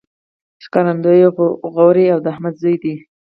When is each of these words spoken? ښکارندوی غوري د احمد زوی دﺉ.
ښکارندوی 0.63 1.21
غوري 1.73 2.05
د 2.23 2.25
احمد 2.33 2.53
زوی 2.61 2.75
دﺉ. 2.81 2.97